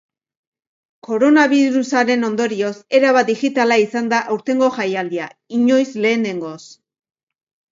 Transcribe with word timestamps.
Koronabirusaren 1.07 2.25
ondorioz, 2.29 2.71
erabat 3.01 3.29
digitala 3.33 3.79
izan 3.83 4.09
da 4.15 4.23
aurtengo 4.37 4.71
jaialdia, 4.79 5.29
inoiz 5.59 5.87
lehenengoz. 6.07 6.59